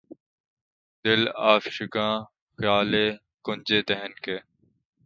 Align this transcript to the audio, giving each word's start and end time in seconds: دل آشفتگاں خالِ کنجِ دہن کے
دل 1.05 1.21
آشفتگاں 1.51 2.13
خالِ 2.59 2.93
کنجِ 3.45 3.69
دہن 3.89 4.11
کے 4.23 4.37